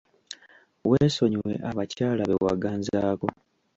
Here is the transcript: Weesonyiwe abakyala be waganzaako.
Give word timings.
Weesonyiwe 0.89 1.53
abakyala 1.69 2.23
be 2.29 2.35
waganzaako. 2.45 3.27